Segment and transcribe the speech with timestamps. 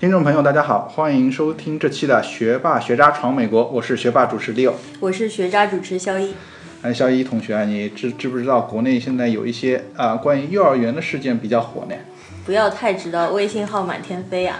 [0.00, 4.74] 听众朋友，大家好，欢迎收听这期的《学霸学渣闯美国》，我是学霸主持 Leo。
[5.00, 6.34] 我是学渣主持肖一。
[6.82, 11.96] 哎，肖一同学啊，你知知不知道国内现在有一些啊、关于幼儿园的事件比较火呢？
[12.46, 14.58] 不要太知道，微信号满天飞啊！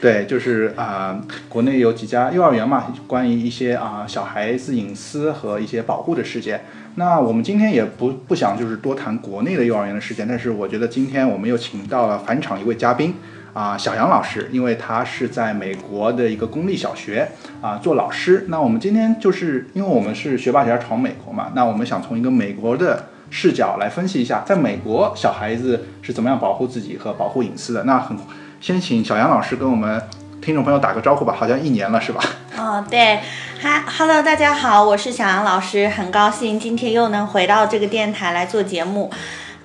[0.00, 6.64] 对，就是啊、国内有几家幼儿园嘛，关于一些啊、小孩子隐私和一些保护的事件。
[6.96, 13.14] 那我们今天也不不想就是多谈国内的幼儿园的事件，但是我觉得今天我们又请到了返场一位嘉宾
[13.52, 17.28] 啊、小杨老师，因为他是在美国的一个公立小学
[17.60, 18.46] 啊、做老师。
[18.48, 27.84] 那我们今天就是因为我们是学霸学渣闯美国嘛，那我们想从一个美国的视角来分析一下，在美国小孩子是怎么样保护自己和保护隐私的。
[27.84, 28.16] 那很
[28.60, 30.00] 先请小杨老师跟我们
[30.40, 32.22] 听众朋友打个招呼吧，好像一年了是吧？
[32.56, 33.20] 哦，对，
[33.60, 39.10] 哈，Hello，大家好，我是小杨老师，很高兴今天又能回到这个电台来做节目。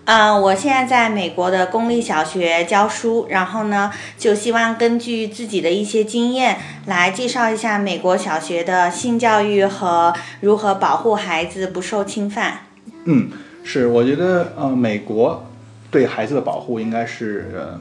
[0.08, 12.60] 嗯、我现在在美国的公立小学教书，然后呢，就希望根据自己的一些经验来介绍一下美国小学的性教育和如何保护孩子不受侵犯。
[13.04, 13.30] 嗯，
[13.66, 15.46] 是，我觉得呃，美国
[15.92, 17.78] 对孩子的保护应该是呃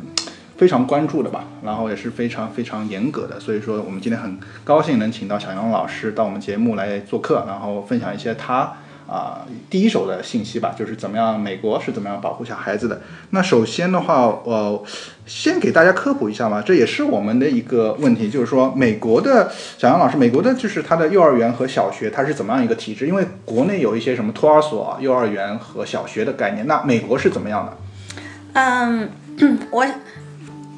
[0.57, 8.73] 非常关注的吧，然后也是非常非常严格的，所以说我们今天很高兴能请到小杨老师到我们节目来做客，然后分享一些他。
[9.09, 13.01] 啊、第一手的信息吧，就是怎么样，美国是怎么样保护小孩子的。
[13.31, 14.83] 那首先的话，呃，
[15.27, 23.07] 先给大家科普一下嘛，这也是我们的一个问题，就是说美国的小杨老师，美国的就是他的幼儿园和小学，它是怎么样一个体制？
[23.07, 27.77] 因为国内有一些什么托儿所、幼儿园和小学的概念，那美国是怎么样的？
[28.55, 29.09] 嗯，
[29.71, 29.87] 我，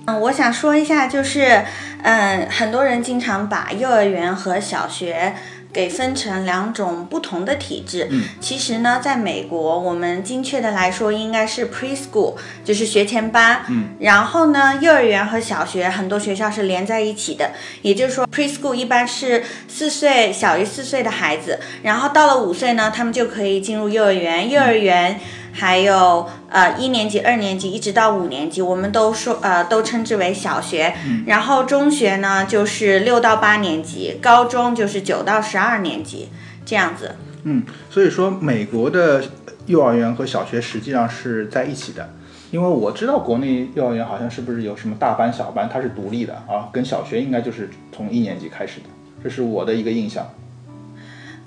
[0.07, 1.63] 嗯，我想说一下，就是，
[2.03, 5.35] 嗯，很多人经常把幼儿园和小学
[5.79, 8.09] 给分成两种不同的体制。
[8.11, 12.35] 嗯，其实呢，在美国，我们精确的来说应该是 preschool，
[12.65, 13.65] 就是学前班。
[13.69, 17.53] 嗯，然后呢，幼儿园和小学很多学校是连在一起的，
[17.83, 24.51] 也就是说，preschool 一般是四岁小于四岁的孩子，然后到了五岁呢，他们就可以进入幼儿园。
[24.51, 25.21] 幼儿园。
[25.59, 30.95] 还有呃一年级、二年级一直到五年级，我们都说呃都称之为小学。
[31.27, 36.29] 然后中学呢就是六到八年级，高中就是九到十二年级
[36.65, 37.17] 这样子。
[37.43, 39.25] 嗯，所以说美国的
[39.67, 42.11] 幼儿园和小学实际上是在一起的。
[42.51, 48.87] 因为我知道国内幼儿园好像是不是有什么大班、小班，它是独立的啊，跟小学应该就是从一年级开始的，
[49.23, 50.27] 这是我的一个印象。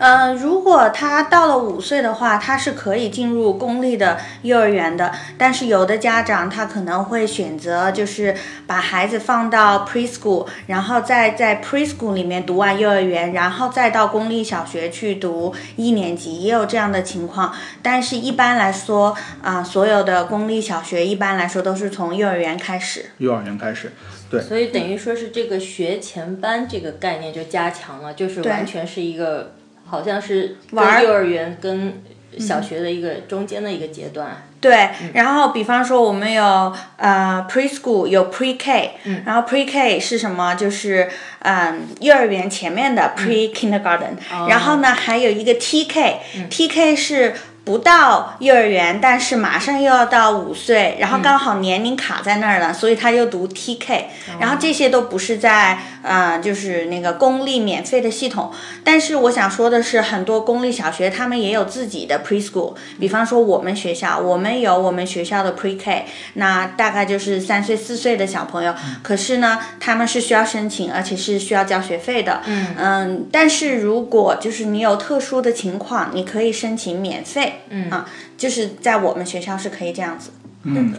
[0.02, 5.12] 呃，如果他到了五岁的话，他是可以进入公立的幼儿园的。
[5.38, 8.36] 但是有的家长他可能会选择就是
[8.66, 17.54] 把孩子放到 preschool，然后再在 preschool 里面读完幼儿园，然后再到公立小学去读一年级，也有这样的情况。
[17.84, 23.12] 但是一般来说，啊、所有的公立小学一般来说都是从幼儿园开始。
[23.20, 23.92] 幼儿园开始，
[24.32, 29.54] 对所以等于说是这个学前班这个概念就加强了，就是完全是一个
[29.92, 32.02] 好像是玩幼儿园跟
[32.40, 34.48] 小学的一个中间的一个阶段。
[34.62, 38.92] 对，然后比方说我们有呃 preschool 有 pre K，、
[39.26, 40.56] 然后 pre K 是什么？
[40.56, 41.10] 就是
[41.40, 44.16] 嗯幼儿园前面的 pre kindergarten，、
[44.48, 47.34] 然后呢还有一个 T K，T、K 是。
[47.64, 54.06] 不到幼儿园，但是马上又要到五岁，然后刚好年龄卡在那儿了，所以他又读 TK，、
[54.40, 58.52] 然后这些都不是在呃，就是那个公立免费的系统。
[58.84, 68.74] 但是我想说的是，很多公立小学他们也有自己的 preschool，比方说我们学校，我们有我们学校的 pre K，那大概就是三岁四岁的小朋友，
[69.04, 72.42] 可是呢，他们是需要申请，而且是需要交学费的。
[72.48, 77.51] 嗯但是如果就是你有特殊的情况，你可以申请免费。
[77.70, 80.32] 嗯啊，就是在我们学校是可以这样子。
[80.64, 80.94] 嗯，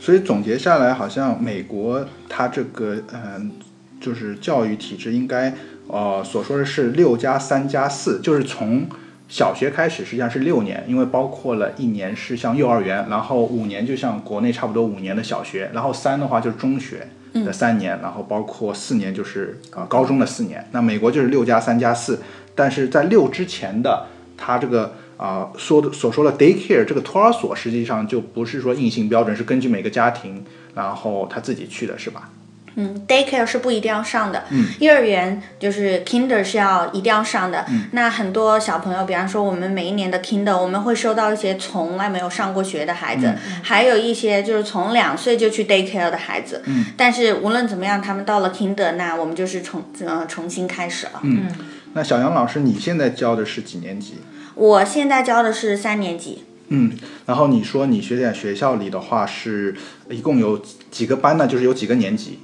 [0.00, 3.52] 所以总结下来，好像美国它这个嗯、
[4.00, 5.54] 就是教育体制应该
[5.86, 8.88] 呃所说的是六加三加四，就是从
[9.28, 20.66] 小学开始实际上是六年，因为包括了一年是像幼儿园，然后五年就像国内差不多五年的小学，然后三的话就是中学的三年，然后包括四年就是呃高中的四年。
[20.72, 22.20] 那美国就是六加三加四，
[22.56, 24.94] 但是在六之前的它这个。
[25.16, 30.44] 啊、说的所说的 daycare 这个托儿所，实际上就不是说硬性标准，是根据每个家庭，
[30.74, 32.30] 然后他自己去的，是吧？
[32.76, 37.64] 嗯，daycare 是不一定要上的，嗯，幼儿园就是 kinder 是要一定要上的。
[37.68, 43.32] 嗯，那很多小朋友，比方说我们每一年的 kinder，我们会收到一些从来没有上过学的孩子，
[43.62, 46.62] 还有一些就是从两岁就去 daycare 的孩子。
[46.66, 51.20] 嗯，但是无论怎么样，他们到了 kinder，那我们就是重呃重新开始了。
[51.22, 51.46] 嗯，
[51.92, 54.14] 那小杨老师，你现在教的是几年级？
[54.54, 56.44] 我现在教的是三年级。
[56.68, 56.92] 嗯，
[57.26, 59.76] 然后你说你学点学校里的话是
[60.08, 60.60] 一共有
[60.90, 61.46] 几个班呢？
[61.46, 62.38] 就是有几个年级？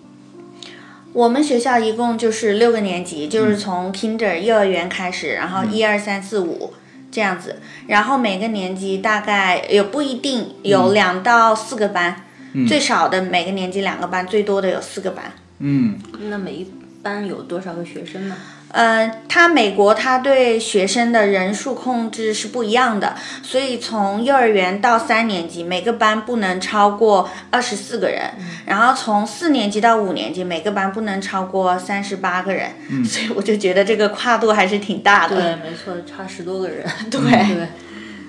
[1.13, 6.73] 我们学校一共就是六个年级，就是从 Kinder 幼儿园开始，然后一二三四五
[7.11, 7.57] 这样子，
[7.89, 12.27] 然后每个年级大概也不一定有两到四个班，
[12.69, 15.33] 最少的每个年级两个班，最多的有四个班。
[15.59, 15.99] 嗯，
[16.29, 16.71] 那每一
[17.03, 18.37] 班有多少个学生呢？
[18.73, 28.31] 呃，他美国他对学生的人数控制是不一样的，所以从幼儿园到三年级，每个班不能超过二十四个人，
[28.67, 32.71] 然后从四年级到五年级，每个班不能超过三十八个人，
[33.05, 35.37] 所以我就觉得这个跨度还是挺大的。
[35.37, 36.87] 对，没错，差十多个人。
[37.11, 37.69] 对对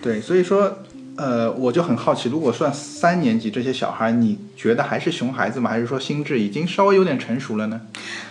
[0.01, 0.79] 对，所以说。
[1.17, 5.69] 呃，我就很好奇，如果算三年级这些小孩，你觉得还是熊孩子吗？
[5.69, 7.81] 还是说心智已经稍微有点成熟了呢？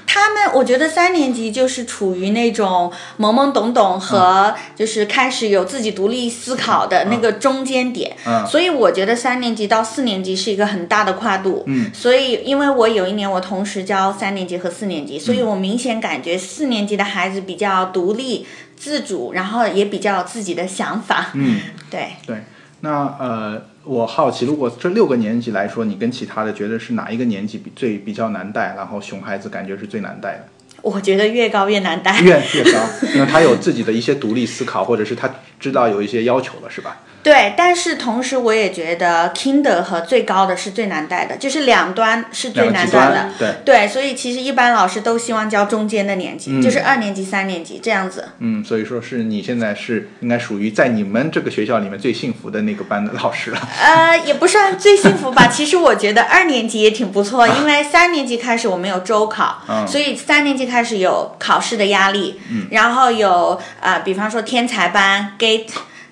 [0.06, 8.17] 他们，我觉得三年级就是处于那种懵懵懂懂和就是开始有自己独立思考的那个中间点。
[8.27, 8.44] 嗯。
[8.47, 11.62] 所以我觉得三年级到四年级是一个很大的跨度。
[11.67, 11.93] 嗯。
[11.94, 18.47] 所以，因为我有一年我同时教三年级和四年级，所以我明显感觉四年级的孩子比较独立
[18.77, 21.31] 自主，然后也比较有自己的想法。
[21.35, 22.15] 嗯， 对。
[22.27, 22.37] 对。
[22.81, 28.75] 那呃，我好奇，如果这六个年级来说，你跟其他的觉得是哪一个年级比最比较难带？
[28.75, 30.44] 然后熊孩子感觉是最难带的？
[30.82, 32.79] 我觉得越高越难带，越越高，
[33.15, 35.29] 因为他有自己的一些独立思考，或者是他
[35.59, 37.00] 知道有一些要求了，是吧？
[37.22, 43.31] 对，但是同时我也觉得 Kinder 和最高的是最难带的，就是两端是最难带的。
[43.38, 48.31] 对对，所以其实一般老师都希望教中间的年级，就是二年级、三年级这样子。
[48.38, 53.69] 嗯，所以说是你现在是应该属于在你们这个学校里面最幸福的那个班的老师了。
[53.82, 65.69] 呃，也不算最幸福吧，其实我觉得二年级也挺不错，因为三年级开始我们有周考， 所以三年级开始有考试的压力，嗯然后有啊，比方说天才班 Gate。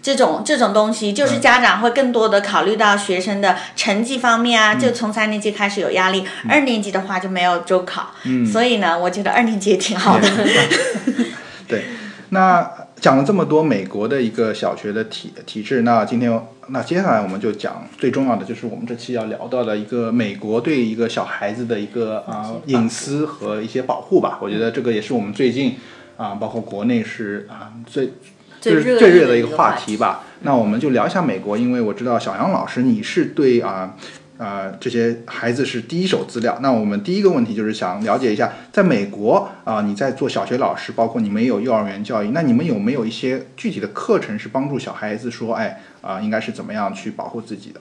[0.09, 10.27] 这种这种东西，就是家长会更多的考虑到学生的成绩方面啊，就从三年级开始有压力，二年级的话就没有周考，嗯所以呢，我觉得二年级也挺好的。
[11.69, 11.85] 对，
[12.31, 12.67] 那
[12.99, 24.39] 讲了这么多美国的一个小学的体体制，那今天那接下来我们就讲最重要的，就是我们这期要聊到的一个美国对一个小孩子的一个啊隐私和一些保护吧。
[24.41, 25.77] 我觉得这个也是我们最近
[26.17, 28.11] 啊，包括国内是啊最。
[28.61, 30.25] 就是最热的一个话题吧。
[30.41, 33.97] 那我们就聊一下美国，因为我知道小杨老师你是对啊
[34.39, 36.59] 啊这些孩子是第一手资料。
[36.61, 47.81] 那我们第一个问题就是想了解一下，在美国啊你在做小学老师，包括你们也有幼儿园教育，那你们有没有一些具体的课程是帮助小孩子说，哎啊应该是怎么样去保护自己的？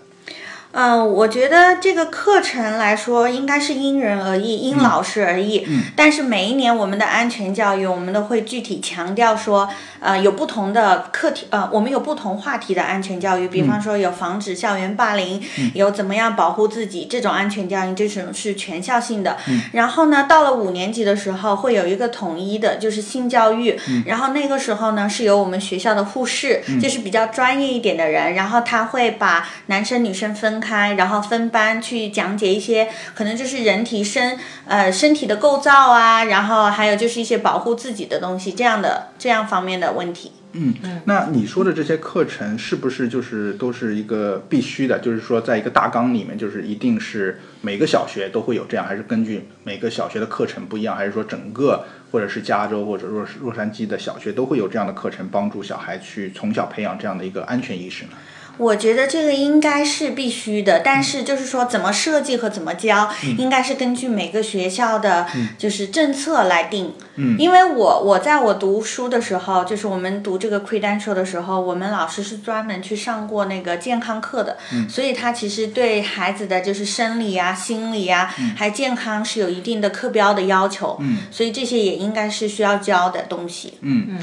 [0.74, 5.66] 嗯，我觉得这个课程来说，应该是因人而异，因老师而异。
[5.68, 5.84] 嗯。
[5.96, 9.68] 但是每一年我们的安全教育，我们都会具体强调说，
[10.00, 13.48] 呃，有不同的课题，呃，我们有不同话题的安全教育。
[13.48, 15.42] 比方说，有防止校园霸凌，
[15.74, 19.38] 有怎么样保护自己，这种安全教育这种是全校性的。
[19.48, 19.62] 嗯。
[19.74, 23.80] 然后呢，到了五年级的时候，会有一个统一的，就是性教育。
[23.88, 24.04] 嗯。
[24.06, 30.57] 然后那个时候呢，是由我们学校的护士，就是比较专业一点的人，然后他会把男生女生分。
[30.60, 40.32] 开，然后分班去讲解一些可能就是人体身呃身体的构造啊，然后还有就是一些保护自己的东西，这样的这样方面的问题。
[40.54, 44.98] 嗯嗯，那你说的这些课程是不是就是都是一个必须的？
[44.98, 50.96] 就是说在一个大纲里面，就是一定是每个小学都会有这样，还是根据每个小学的课程不一样？
[50.96, 58.12] 还是说整个或者是加州或者洛洛杉矶的小学都会有这样的课程，帮助小孩去从小培养这样的一个安全意识呢？
[58.58, 66.94] 我觉得这个应该是必须的，但是就是说怎么设计和怎么教，应该是根据每个学校的就是政策来定。
[67.16, 74.58] 嗯，因为我我在我读书的时候，就是我们读这个 credential 的时候，我们老师是专门去上过那个健康课的，
[74.90, 80.98] 所以他其实对孩子的就是生理啊、心理啊，还健康是有一定的课标的要求。
[81.00, 83.76] 嗯，所以这些也应该是需要教的东西。
[83.82, 84.20] 嗯嗯，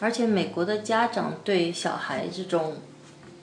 [0.00, 2.76] 而且美国的家长对小孩这种。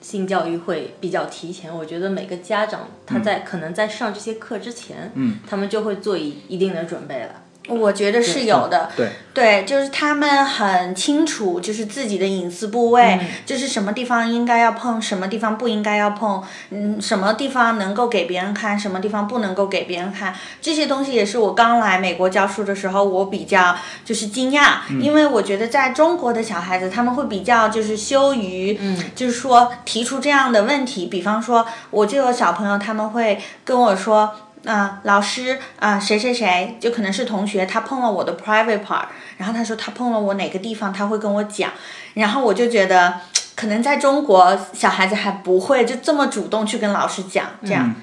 [0.06, 7.42] 性教育会比较提前，我觉得每个家长他在可能在上这些课之前，嗯，他们就会做一一定的准备了。
[7.68, 34.32] 我觉得是有的，对对，就是他们很清楚，就是自己的隐私部位，就是什么地方应该要碰，什么地方不应该要碰，嗯，什么地方能够给别人看，什么地方不能够给别人看，这些东西也是我刚来美国教书的时候，我比较就是惊讶，因为我觉得在中国的小孩子他们会比较就是羞于，嗯，就是说提出这样的问题，比方说我就有小朋友他们会跟我说。
[34.66, 39.04] 啊，老师啊，谁谁谁就可能是同学，他碰了我的 private part，
[39.38, 41.70] 然后他说他碰了我哪个地方，他会跟我讲，
[42.14, 43.20] 然后我就觉得，
[43.54, 47.94] 可能在中国小孩子还不会就这么主动去跟老师讲这样。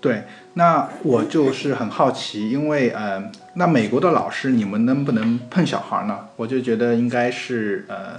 [0.00, 0.24] 对，
[0.54, 6.18] 那我就是很好奇，因为呃，那美国的老师你们能不能碰小孩呢？
[6.36, 8.18] 我就觉得应该是呃，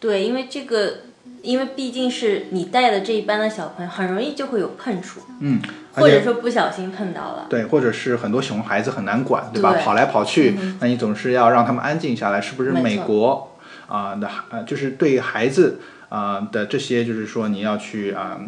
[0.00, 0.94] 对，因为这个，
[1.42, 5.60] 因为毕竟是你带的这一班的小朋友，很容易就会有碰触，嗯，
[5.92, 7.46] 或者说不小心碰到了。
[7.48, 9.72] 对，或者是很多熊孩子很难管，对吧？
[9.72, 12.70] 对跑来跑去，那你总是要让他们安静下来，是不是？
[12.72, 13.56] 美国
[13.86, 18.38] 啊、那呃，就是对孩子啊、的这些，就是说你要去啊、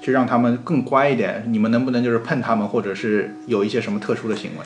[0.00, 1.44] 去让他们更乖一点。
[1.46, 4.64] 你们能不能就是碰他们，或者是有一些什么特殊的行为？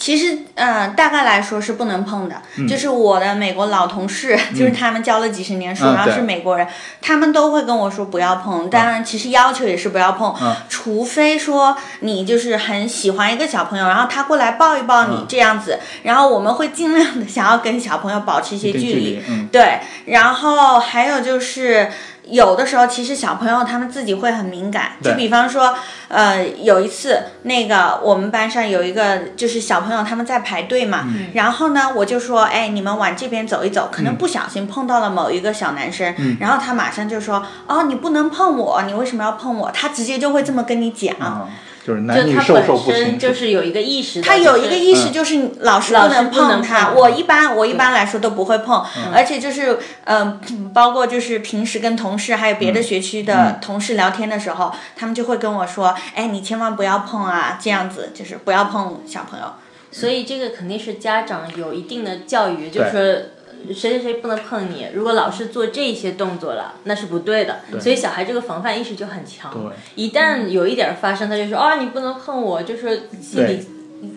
[0.00, 2.40] 其实，嗯、大概来说是不能碰的。
[2.66, 6.66] 就是我的美国老同事， 就是他们教了几十年书，然后是美国人，
[7.02, 8.70] 他们都会跟我说不要碰。
[8.70, 19.22] 当然，其实要求也是不要碰，嗯除非说你就是很喜欢一个小朋友，然后他过来抱一抱你、嗯这样子，然后我们会尽量的想要跟小朋友保持一些距离。
[19.28, 21.90] 嗯，对，然后还有就是。
[22.24, 25.74] 有的时候，其实小朋友他们自己会很敏感，就比方说，
[26.10, 39.70] 呃，有一次那个我们班上有一个就是小朋友他们在排队嘛，嗯然后呢我就说，哎，你们往这边走一走，可能不小心碰到了某一个小男生，嗯然后他马上就说，哦，你不能碰我，你为什么要碰我？
[39.70, 41.14] 他直接就会这么跟你讲。
[41.20, 41.48] 啊，
[41.84, 46.90] 就是他女授受本身不亲，就是有一个意识，他有一个意嗯识，就是老师不能碰他。
[46.90, 50.38] 碰我一般我一般来说都不会碰，嗯而且就是嗯、
[50.74, 59.46] 包括就是平时跟同事还有别的学区的同事聊天的时候，他们就会跟我说，哎，你千万不要碰啊，这样子就是不要碰小朋友。
[59.92, 63.32] 所以这个肯定是家长有一定的教育，就是
[63.68, 64.86] 谁谁谁不能碰你。
[64.94, 67.60] 如果老师做这些动作了，那是不对的。
[67.78, 69.52] 所以小孩这个防范意识就很强。
[69.52, 73.66] 对一旦有一点儿发生，他就说啊，你不能碰我，就是心理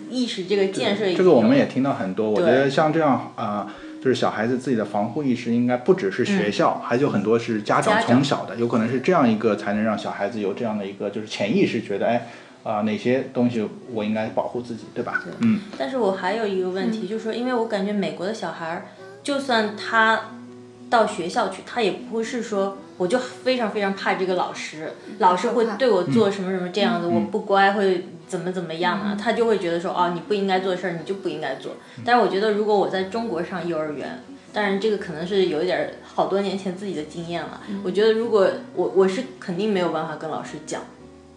[0.10, 2.30] 意识这个建设这个我们也听到很多。
[2.30, 12.28] 我觉得像这样啊、就是小孩子自己的防护意识，应该不只是学校，还有很多是家长嗯家长从小的，有可能是这样一个才能让小孩子有这样的一个就是潜意识，觉得哎
[12.64, 15.22] 啊、哪些东西我应该保护自己，对吧？
[15.40, 18.86] 嗯，但是我还有一个问题，就是说，因为我感觉美国的小孩儿，
[19.24, 20.32] 就算他
[20.90, 31.72] 到学校去，他也不会是说，我就非常非常怕这个老师，老师会对我做什么什么这样子，我不乖会怎么怎么样啊，他就会觉得说，哦，你不应该做的事儿，你就不应该做。
[32.06, 40.82] 但是我觉得，如果我在中国上幼儿园，当然这个可能是有一点儿好多年前自己的经验了，我觉得如果我我是肯定没有办法跟老师讲。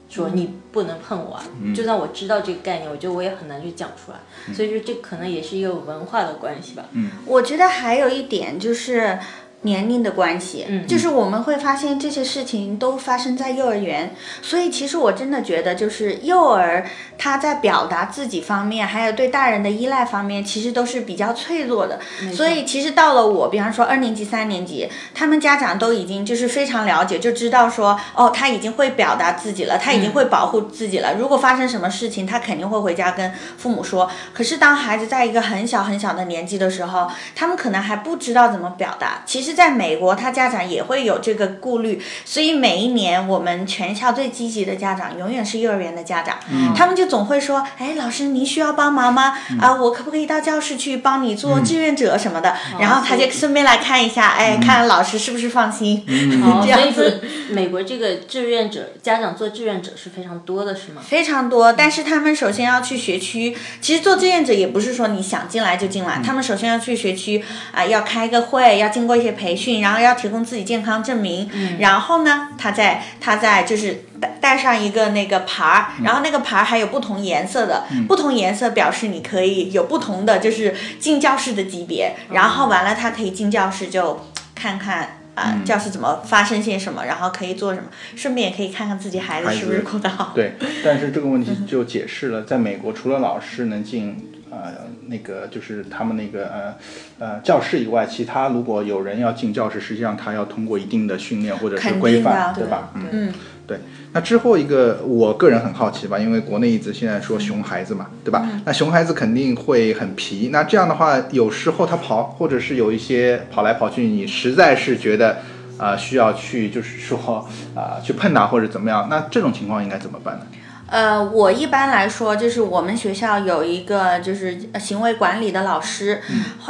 [0.08, 1.44] 说你不能碰我啊，
[1.75, 4.18] 就算我知道这个概念，我觉得我也很难去讲出来。
[4.54, 6.84] 所以说这可能也是一个文化的关系吧。
[7.25, 9.18] 我觉得还有一点就是
[9.66, 16.87] 年龄的关系，嗯就是我们会发现这些事情都发生在幼儿园，所以其实我真的觉得，就是幼儿
[17.18, 22.00] 他在表达自己方面，还有对大人的依赖方面，其实都是比较脆弱的。
[22.32, 31.14] 所以其实到了我，比方说二年级、三年级，他们家长都已经就是非常了解，就知道说，哦，他已经会表达自己了，他已经会保护自己了。
[31.18, 34.08] 如果发生什么事情，他肯定会回家跟父母说。
[34.32, 39.23] 可是当孩子在一个很小很小的年纪的时候，他们可能还不知道怎么表达。
[39.26, 46.36] 其实，在美国，他家长也会有这个顾虑，所以每一年我们全校最积极的家长永远是幼儿园的家长，
[46.76, 49.36] 他们就总会说：“哎，老师，您需要帮忙吗？
[49.58, 56.04] 啊，我可不可以到教室去帮你做志愿者什么的？”然后他就顺便来看一下，哎，看老师是不是放心，
[56.44, 57.22] 哦，这样子。
[57.50, 61.00] 美国这个志愿者家长做志愿者是非常多的，是吗？
[61.02, 63.56] 非常多，但是他们首先要去学区。
[63.80, 71.48] 其实做志愿者也不是说你想进来就进来，他们首先要去学区啊、要开个会，要经过一些培训，然后要提供自己健康证明，
[71.78, 85.18] 然后呢，他再他再就是带带上一个那个牌儿，然后那个牌儿还有不同颜色的，不同颜色表示你可以有不同的就是进教室的级别，然后完了他可以进教室就看看。
[85.36, 90.32] 啊，教室怎么发生些什么，然后可以做什么，顺便也可以看看自己孩子是不是子过得好。
[90.34, 94.16] 对，但是这个问题就解释了，在美国除了老师能进
[94.62, 94.72] 呃
[95.08, 96.75] 那个就是他们那个呃
[97.18, 102.90] 呃教室以外，其他如果有人要进教室，实际上他要通过一定的训练或者是规范，的对吧？
[102.94, 103.32] 对嗯，
[103.66, 103.78] 对。
[104.12, 108.48] 那之后一个，我个人很好奇吧，因为国内一直现在说熊孩子嘛，对吧？
[108.64, 115.38] 那熊孩子肯定会很皮，那这样的话，有时候他跑，或者是有一些跑来跑去，你实在是觉得。
[115.78, 120.46] 啊、需要去就是说啊、去碰他或者怎么样，那这种情况应该怎么办呢？
[120.88, 126.22] 呃，我一般来说就是我们学校有一个就是呃行为管理的老师，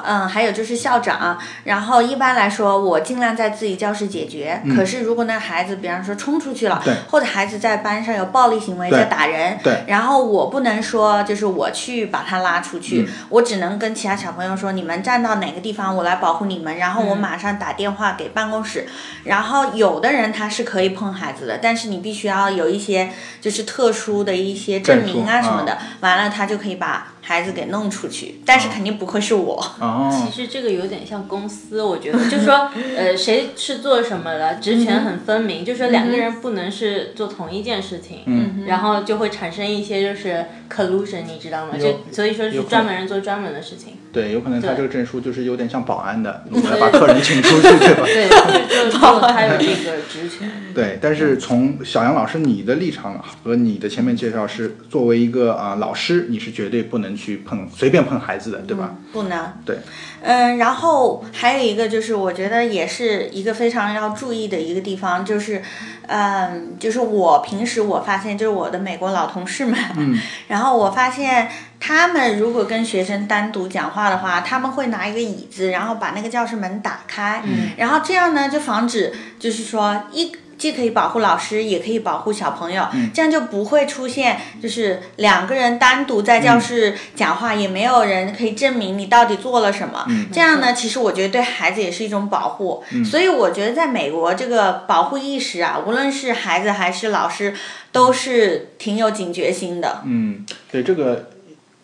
[0.02, 1.38] 嗯、还有就是校长。
[1.64, 4.62] 然后一般来说，我尽量在自己教室解决。
[4.74, 16.78] 可是如果那孩子，比方说冲出去了，对或者孩子在班上有暴力行为，在打人，对然后我不能说就是我去把他拉出去，我只能跟其他小朋友说，你们站到哪个地方，我来保护你们。
[16.78, 18.86] 然后我马上打电话给办公室。
[19.24, 23.10] 然后有的人他是可以碰孩子的，但是你必须要有一些
[23.42, 24.05] 就是特殊。
[24.06, 29.60] 书的一些证明啊什么的，完了他就可以把孩子给弄出去，但是肯定不会是我。
[29.80, 41.72] 哦，其实这个有点像公司，我觉得，就是说， 呃，谁是做什么的，职权很分明，就是说两个人不能是做同一件事情，嗯，然后就会产生一些就是 collusion，你知道吗？
[41.76, 43.94] 就所以说是专门人做专门的事情。
[44.12, 48.04] 对，有可能他这个证书就是有点像保安的，我们要把客人请出去，对吧？
[48.06, 48.28] 对，
[48.68, 50.50] 就 就他有这个职权。
[50.72, 58.94] 对，但是从小杨老师你的立场和你的前面介绍是，作为一个啊老师，你是绝对不能去碰随便碰孩子的，对吧？
[59.12, 59.52] 不能。
[59.64, 59.78] 对。
[60.22, 65.62] 嗯，然后还有一个就是，我觉得也是一个非常要注意的一个地方，就是，
[66.06, 70.18] 嗯，就是我平时我发现，就是我的美国老同事们，嗯，
[70.48, 80.32] 然后我发现他们如果跟学生单独讲话的话，他们会拿一个椅子，然后把那个教室门打开，嗯，然后这样呢，就防止就是说一。
[80.58, 90.06] 既可以保护老师，也可以保护小朋友，这样就不会出现就是两个人单独在教室讲话，也没有人可以证明你到底做了什么。
[90.32, 92.82] 这样呢，其实我觉得对孩子也是一种保护。
[93.04, 97.54] 所以我觉得在美国这个保护意识啊，无论是孩子还是老师，
[97.92, 100.02] 都是挺有警觉心的。
[100.04, 101.30] 嗯，对这个。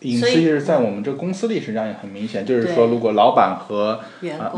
[0.03, 4.01] 隐私意识在我们这个公司历史上也很明显，就是说，如果老板和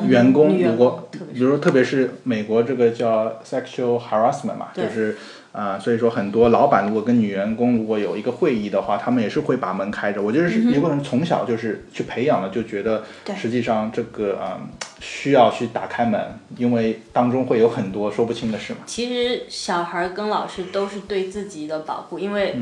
[0.06, 5.16] 员工，如果比如说，特别是美国这个叫 sexual harassment 嘛，就是
[5.52, 10.20] 啊，所以说很多老板如果跟女员工如果有一个会议的话，他们也是会把门开着。
[10.20, 13.04] 我觉得是有可能从小就是去培养了，就觉得
[13.36, 14.60] 实际上这个啊。
[15.06, 18.78] 需要去打开门，因为当中会有很多说不清的事嘛。
[18.86, 22.56] 其实小孩跟老师都是对自己的保护，因为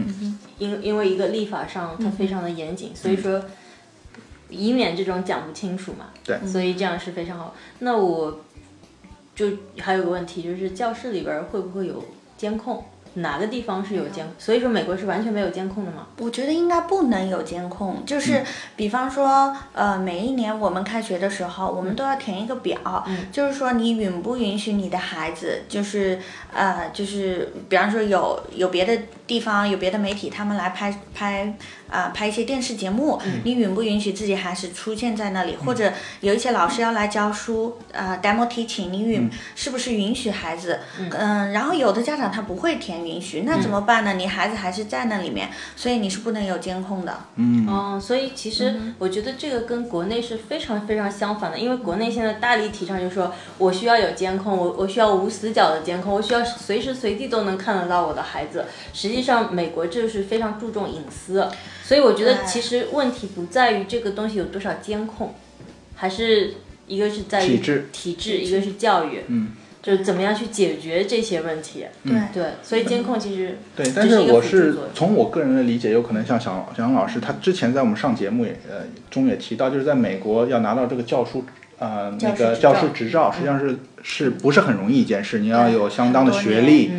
[0.59, 3.41] 因因为一个立法上它非常的严谨，所以说
[4.49, 6.07] 以免这种讲不清楚嘛。
[6.25, 7.55] 对，所以这样是非常好。
[7.79, 8.41] 那我
[9.37, 9.47] 就
[9.79, 12.05] 还有个问题，就是教室里边会不会有
[12.37, 12.85] 监控？
[13.15, 14.27] 哪个地方是有监？
[14.39, 16.07] 所以说美国是完全没有监控的吗？
[16.19, 18.43] 我觉得应该不能有监控，就是
[18.77, 26.19] 比方说，呃，每一年我们开学的时候，我们都要填一个表，就是说你允不允许你的孩子，就是
[26.53, 28.97] 呃，就是比方说有有别的
[29.27, 31.55] 地方有别的媒体他们来拍拍。
[31.93, 35.55] 啊，拍一些电视节目，你允不允许自己还是出现在那里？
[35.57, 40.81] 或者有一些老师要来教书，啊，demo teaching，你允是不是允许孩子？
[40.99, 44.15] 嗯，然后有的家长他不会填允许，那怎么办呢？
[44.15, 47.15] 你孩子还是在那里面，所以你是不能有监控的。
[47.37, 58.65] 嗯，哦，所以其实我觉得这个跟国内是非常非常相反的，因为国内现在大力提倡就是说我需要有监控，我我需要无死角的监控，我需要随时随地都能看得到我的孩子。
[58.95, 61.47] 实际上，美国就是非常注重隐私。
[61.93, 65.35] 所以我觉得其实问题不在于这个东西有多少监控，
[65.95, 66.55] 还是
[66.87, 69.49] 一个是在于体制，体制，一个是教育，嗯，
[69.83, 71.85] 就是怎么样去解决这些问题。
[72.03, 81.45] 对对，所以监控其实对，但是我是从我个人的理解，有可能像小小杨老师，他之前在我们上节目也呃中也提到，就是在美国要拿到这个教书
[81.79, 85.41] 呃那个教师执照，实际上是是不是很容易一件事？
[85.41, 86.91] 你要有相当的学历。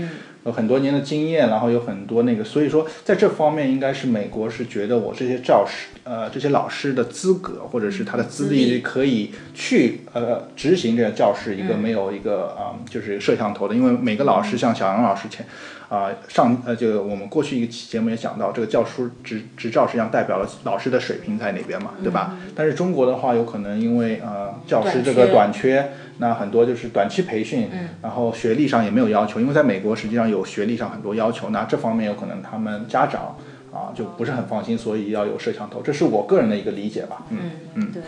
[0.45, 15.45] 有很多年的经验，然后有很多那个，所以说在这方面应该是美国是觉得我这些教师，呃，这些老师的资格或者是他的资历可以去呃执行这个教室一个没有一个啊就是摄像头的，因为每个老师像小杨老师前
[15.93, 22.35] 啊上呃就我们过去一个节目也讲到，这个教师执执照实际上代表了老师的水平在哪边嘛，对吧？
[22.55, 25.91] 但是中国的话有可能因为呃教师这个短缺。
[26.19, 27.67] 那很多就是短期培训，
[28.01, 33.35] 然后学历上也没有要求，因为在美国实际上有学历上很多要求，那这方面有可能他们家长
[33.73, 37.25] 啊就不是很放心，所以要有摄像头，这是我个人的一个理解吧。
[37.31, 37.39] 嗯
[37.73, 38.03] 嗯，对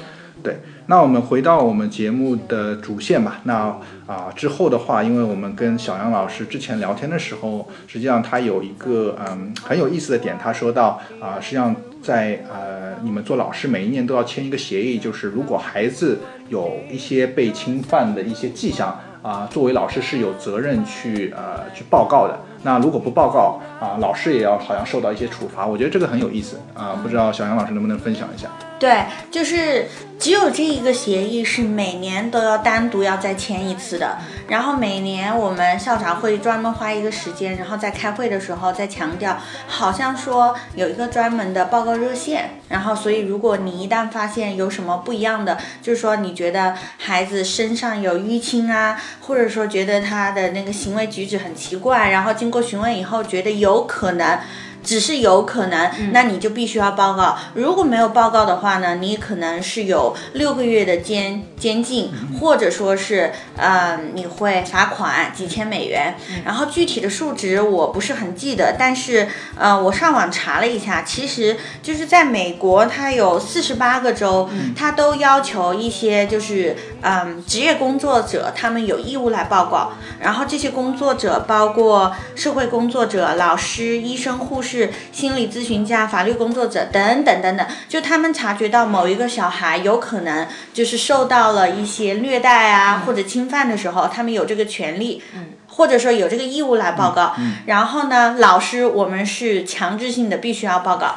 [0.46, 0.60] 对。
[0.86, 3.42] 那我们回到我们节目的主线吧。
[3.44, 3.76] 那
[4.08, 16.20] 啊之后的话，因为我们跟小杨老师之前聊天的时候，实际上他有一个嗯很有意思的点，他说到啊实际上在呃你们做老师每一年都要签一个协议，就是如果孩子。
[16.48, 22.40] 有一些被侵犯的一些迹象啊，作为老师是有责任去呃去报告的。
[22.66, 25.68] 那如果不报告啊，老师也要好像受到一些处罚。
[25.68, 28.48] 我觉得这个很有意思啊，不知道小杨老师能不能分享一下？
[28.80, 29.88] 对，就是
[30.20, 34.18] 只有这一个协议是每年都要单独要再签一次的。
[34.48, 42.60] 然后每年我们校长会专门花一个时间，然后在开会的时候再强调，好像说有一个专门的报告热线。
[42.68, 54.40] 然后所以如果你一旦发现有什么不一样的，就是说你觉得孩子身上有淤青啊，或者说觉得他的那个行为举止很奇怪，然后经过询问以后觉得有可能。
[54.86, 57.36] 只是有可能，那你就必须要报告。
[57.56, 66.16] 如果没有报告的话呢，你可能是有六个月的监监禁，或者说是呃你会罚款几千美元。
[66.46, 79.94] 然后具体的数值我不是很记得，但是呃我上网查了一下，其实就是在美国，它有四十八个州，它都要求一些就是嗯职业工作者他们有义务来报告。
[80.20, 84.75] 然后这些工作者包括社会工作者、老师、医生、护士。
[84.76, 95.22] 是心理咨询家、法律工作者等等等等，就他们察觉到某一个小孩有可能就是受到了一些虐待啊或者侵犯的时候，他们有这个权利，
[95.68, 97.36] 或者说有这个义务来报告。
[97.66, 101.16] 然后呢，老师我们是强制性的必须要报告。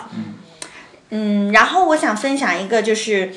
[1.11, 3.33] 嗯，然后我想分享一个就是。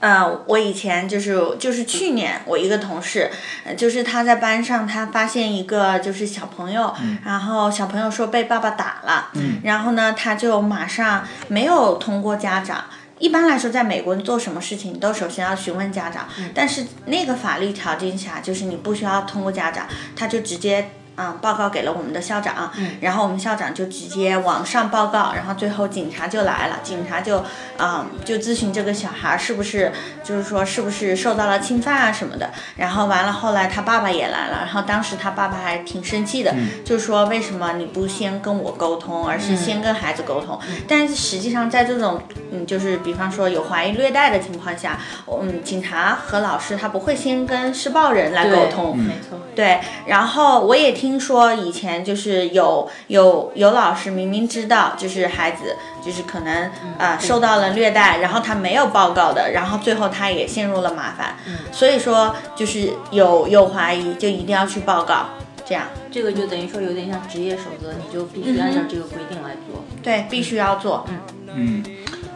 [0.00, 3.30] 嗯，我以前就是就是去年我一个同事，
[3.76, 9.30] 就是他在班上他发现一个就是小朋友，然后小朋友说被爸爸打了，
[9.64, 12.84] 然后呢他就马上没有通过家长。
[13.18, 20.90] 一般来说，在美国做什么事情都首先要询问家长，但是那个法律条件下就是你不需要通过家长，他就直接。
[21.18, 27.42] 啊，报告给了我们的校长，然后我们校长就直接往上报告，然后最后警察就来了，警察就
[27.76, 29.90] 啊就咨询这个小孩是不是，
[30.22, 36.54] 就是说是不是受到了侵犯啊什么的，然后完了后来他爸爸也来了，然后当时他爸爸还挺生气的，
[36.84, 40.56] 就是说为什么你不先跟我沟通，而是先跟孩子沟通？
[40.86, 51.07] 但是实际上在这种嗯就是比方说有怀疑虐待的情况下，嗯警察和老师他不会先跟施暴人来沟通，没错，对，然后我也听。
[51.08, 61.34] 听说以前就是有有有老师明明知道就是孩子就是可能啊受到了虐待，然后他没有报告的，然后最后他也陷入了麻烦。
[61.72, 65.30] 所以说就是有有怀疑就一定要去报告，
[65.64, 69.82] 这样这个就等于说有点像职业守则，你就必须按照这个规定来做。
[70.02, 71.06] 对，必须要做。
[71.08, 71.18] 嗯
[71.54, 71.84] 嗯，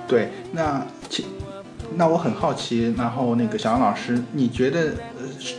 [0.08, 1.26] 对，那其。
[1.96, 4.92] 那我很好奇，然后那个小杨老师，你觉得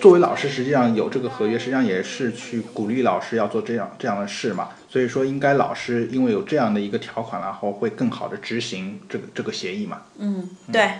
[0.02, 4.69] 作为老师，实际上有这个合约，实际上也是去鼓励老师要做这样这样的事嘛？
[4.89, 10.02] 所以说，应该老师因为有这样的一个条款，然后会更好的执行这个这个协议嘛？
[10.17, 10.91] 嗯，对。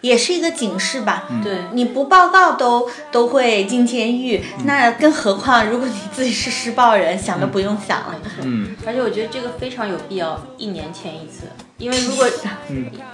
[0.00, 8.14] 也是一个警示吧，对，你不报告都都会进监狱，那更何况如果你自己是施暴人，想都不用想了。
[8.42, 11.46] 嗯，而且我觉得这个非常有必要，一年签一次，
[11.78, 12.28] 因为如果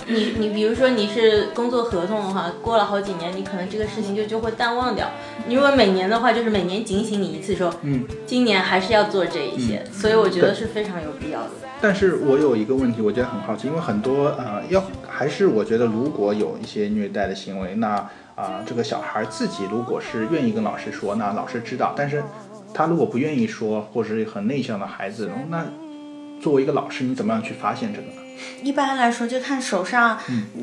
[0.06, 5.10] 你你比如说你是工作合同的话，过了好几年，你可能这个事情就就会淡忘掉。
[5.46, 11.50] 你如果每年的话，就是每年警醒你一次，说，嗯，今年还是要做这一些，所以我觉得是非常有必要的。
[11.82, 22.22] 但是我有一个问题，我觉得很好奇，因为很多呃，要还是我觉得如果有一些虐待的行为，那啊，这个小孩自己如果是愿意跟老师说，那老师知道；但是
[22.72, 25.66] 他如果不愿意说，或者是很内向的孩子，那
[26.40, 28.21] 作为一个老师，你怎么样去发现这个？
[28.62, 30.18] 一般来说，就看手上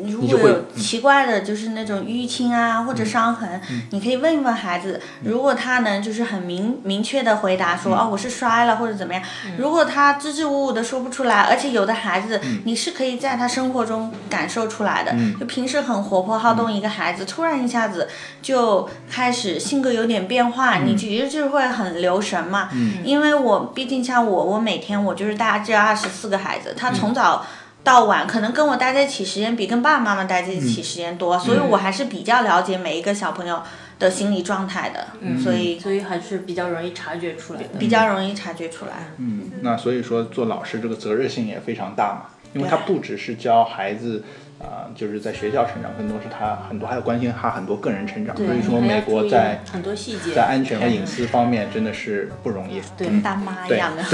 [0.06, 3.60] 如果有奇怪的，就是那种淤青啊或者伤痕，
[3.92, 5.02] 你可以问一问孩子。
[5.24, 9.22] 如果他能就是很明明确的回答说，哦，我是摔了或者怎么样。
[9.58, 15.14] 如果他支支吾吾的说不出来，而且有的孩子你是可以在他生活中感受出来的。
[15.40, 18.08] 就平时很活泼好动一个孩子，突然一下子
[18.42, 22.70] 就开始性格有点变化，你其实就会很留神嘛。
[23.04, 27.46] 因为我毕竟像我，我每天我就是大概这二十四个孩子，他从早。
[27.90, 33.64] 到晚可能跟我待在一起时间比跟爸爸妈妈待在一起时间多，所以我还是比较了解每一个小朋友
[33.98, 35.42] 的心理状态的，嗯。
[35.42, 38.92] 所以所以还是比较容易察觉出来的，比较容易察觉出来。
[39.18, 44.24] 嗯，那所以说做老师这个责任性也非常大嘛，因为他不只是教孩子
[44.60, 48.38] 啊，就是在学校成长，更多是他很多还要关心他很多个人成长。
[48.38, 54.04] 所以说美国在很多细节，在安全和隐私方面真的是不容易，跟大妈一样的。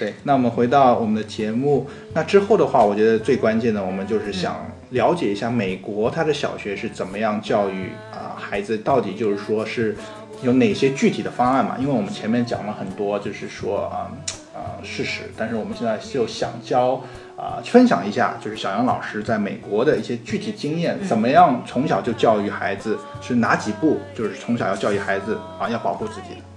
[0.00, 9.94] 对，那我们回到我们的节目，那之后的话，我觉得最关键的，我们就是想了解一下美国它的小学是怎么样教育啊孩子，到底就是说是
[10.42, 11.76] 有哪些具体的方案嘛？
[11.78, 14.10] 因为我们前面讲了很多，就是说啊
[14.54, 17.02] 啊事实，但是我们现在就想教
[17.36, 26.49] 啊分享一下，就是小杨老师在美国的一些具体经验，怎么样从小就教育孩子，是哪几步，就是从小要教育孩子啊要保护自己的。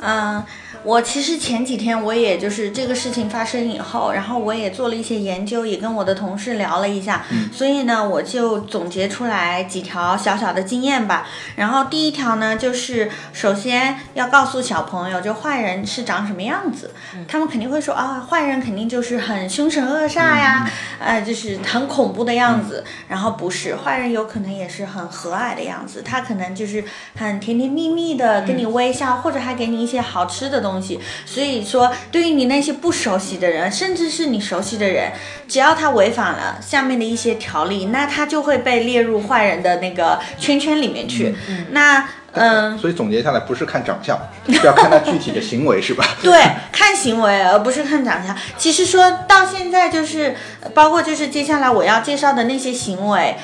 [0.00, 0.44] 嗯。
[0.82, 11.26] 我其实前几天我也就是这个事情发生以后，然后我也做了一些研究，也跟我的同事聊了一下，所以呢，我就总结出来几条小小的经验吧。
[11.56, 16.94] 然后第一条呢，就是首先要告诉小朋友，就坏人是长什么样子。
[17.28, 20.66] 他们肯定会说啊，坏人肯定就是很凶神恶煞呀，
[20.98, 22.82] 呃，就是很恐怖的样子。
[23.06, 26.82] 然后不是，坏人有可能也是很和蔼的样子，他可能就是
[27.16, 31.00] 很甜甜蜜蜜的跟你微笑，或者还给你一些好吃的东西。
[31.26, 35.10] 所以说，对于你那些不熟悉的人，甚至是你熟悉的人，
[35.48, 41.34] 只要他违反了下面的一些条例，那他就会被列入坏人的那个圈圈里面去。
[41.70, 44.16] 那，嗯，所以总结下来，不是看长相，
[44.48, 46.04] 是要看他具体的行为，是吧？
[46.22, 48.36] 对，看行为，而不是看长相。
[48.56, 50.36] 其实说到现在，就是
[50.72, 53.36] 包括就是接下来我要介绍的那些行为，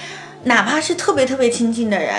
[0.44, 2.14] 哪怕是特别特别亲近的人，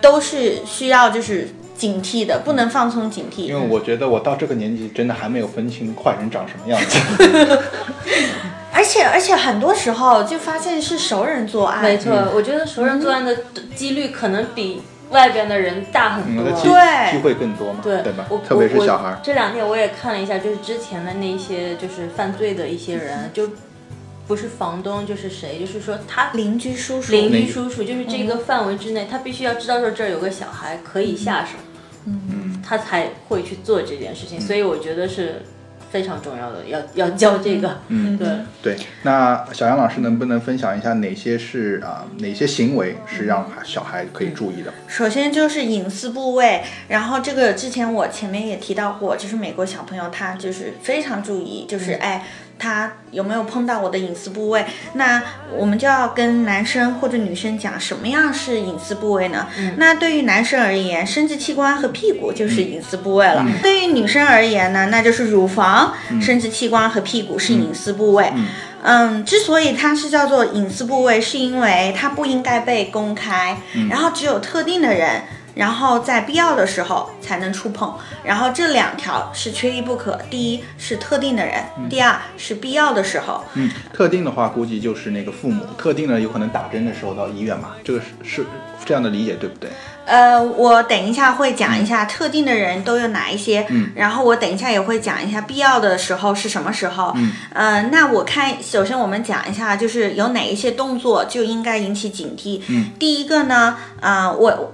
[0.00, 1.48] 都是需要就是。
[1.80, 3.44] 警惕的，不能放松警惕。
[3.44, 7.58] 因为我觉得我到这个年纪，真的还没有分清坏人长什么样子。
[8.70, 11.82] 而且而且很多时候就发现是熟人作案。
[11.82, 13.34] 没错，我觉得熟人作案的
[13.74, 16.44] 几率可能比外边的人大很多。
[16.62, 18.26] 对，机会更多嘛，对对吧？
[18.46, 19.18] 特别是小孩。
[19.22, 23.48] 这两天我也看了一下，就是之前的那些就是犯罪的一些人，就
[24.26, 31.52] 不是房东就是谁，就是说他邻居叔叔，邻居叔叔就是这个范围之内，他必须要知道说这儿有个小孩可以下手。
[31.58, 31.69] 嗯，
[32.70, 35.42] 他才会去做这件事情，所以我觉得是
[35.90, 37.80] 非常重要的，要要教这个。
[37.88, 38.28] 嗯，对
[38.62, 38.76] 对。
[39.02, 44.72] 那小杨老师能不能分享一下哪些是啊哪些行为是让小孩可以注意的？
[44.86, 52.24] 首先就是隐私部位，然后这个之前我前面也提到过，就是美国小朋友他就是非常注意，就是哎。
[52.60, 54.64] 他有没有碰到我的隐私部位？
[54.92, 55.20] 那
[55.56, 59.48] 我们就要跟男生或者女生讲什么样是隐私部位呢？
[59.78, 63.44] 那对于男生而言，生殖器官和屁股就是隐私部位了。
[63.62, 68.30] 对于女生而言呢，那就是乳房、生殖器官和屁股是隐私部位。
[68.82, 73.56] 嗯，之所以它是叫做隐私部位，是因为它不应该被公开，
[73.88, 75.22] 然后只有特定的人。
[75.54, 80.18] 然后在必要的时候才能触碰，然后这两条是缺一不可。
[80.30, 83.44] 第一是特定的人，第二是必要的时候。
[83.54, 88.46] 嗯，特定的话估计就是那个父母，特定的有可能打针的时候到医院嘛，这个是是
[88.84, 89.70] 这样的理解对不对？
[90.06, 97.12] 呃，我等一下会讲一下特定的人都有哪一些，嗯，然后我等一下也会讲一下必要的时候是什么时候。
[97.16, 102.60] 嗯，呃，那我看首先我们讲一下，就是有哪一些动作就应该引起警惕。
[102.68, 104.72] 嗯，第一个呢，啊，我。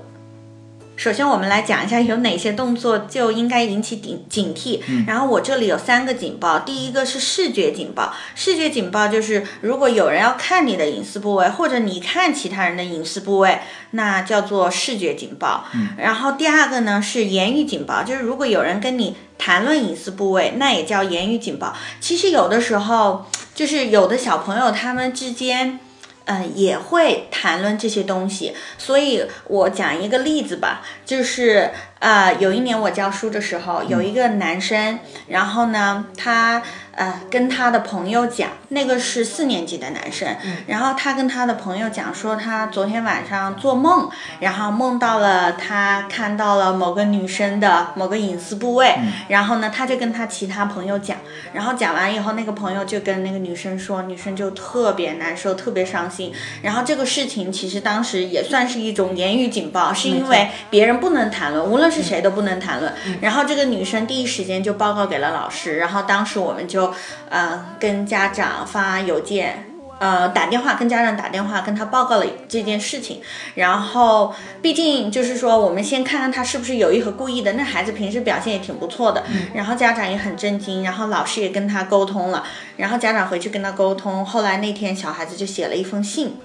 [0.97, 4.81] 首先，我们来讲一下有哪些动作就应该引起警警惕。
[5.07, 15.67] 然后我这里有三个警报，第一个是视觉警报，视觉警报就是如果有人要看你的隐私部位，或者你看其他人的隐私部位，那叫做视觉警报。
[15.99, 21.77] 然后第二个呢是言语警报，就是如果有人跟你谈论隐私部位，那也叫言语警报。
[22.01, 25.79] 其实有的时候就是有的小朋友他们之间。
[26.27, 36.63] 嗯，也会谈论这些东西，所以我讲一个例子吧，就是呃，有一年我教书的时候，有一个男生，然后呢，他。
[36.97, 40.35] 呃，跟他的朋友讲，那个是四年级的男生，
[40.67, 44.09] 然后他跟他的朋友讲说，他昨天晚上做梦，
[44.41, 48.95] 然后梦到了他看到了某个女生的某个隐私部位，
[49.29, 51.19] 然后呢，他就跟他其他朋友讲，
[51.53, 56.33] 然后讲完以后，那个朋友就跟那个女生说，女生就特别难受，特别伤心，
[56.63, 66.86] 然后这个事情其实当时也算是一种言语警报，是因为别人不能谈论，无论是谁都不能谈论，然后这个女生第一时间就报告给了老师，然后当时我们就。
[67.29, 73.21] 呃，跟家长发邮件，呃，打电话跟家长打电话，跟他报告了这件事情。
[73.55, 77.55] 然后，毕竟就是说，我们先看看他是不是有意和故意的。
[77.55, 82.45] 那孩子平时表现也挺不错的，然后家长也很震惊，然后老师也跟他沟通了，
[82.77, 84.25] 然后家长回去跟他沟通。
[84.25, 86.37] 后来那天小孩子就写了一封信，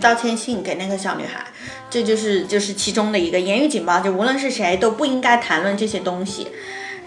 [0.00, 1.44] 道歉信给那个小女孩。
[1.90, 6.48] 这就是就是其中的一个言语警报，就无论是谁都不应该谈论这些东西。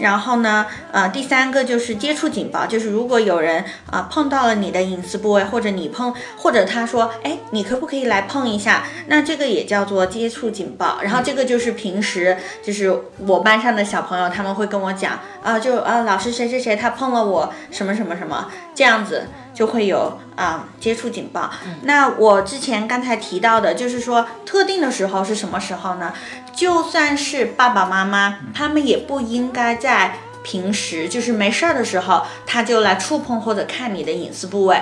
[0.01, 8.83] 然后呢，呃，第三个就是接触警报，就是如果有人啊碰到了你的隐私部位，或者你碰，或者他说，哎，你可不可以来碰一下？
[9.07, 10.99] 那这个也叫做接触警报。
[11.01, 19.27] 然后这个就是平时就是我班上的小朋友他们会跟我讲啊，就啊老师谁谁谁他碰了我什么什么什么这样子。
[19.53, 21.49] 就会有啊接触警报。
[21.83, 26.13] 那我之前刚才提到的，就是说特定的时候是什么时候呢？
[26.53, 34.81] 就算是爸爸妈妈，他们也不应该在平时就是没事儿的时候，他就来触碰或者看你的隐私部位，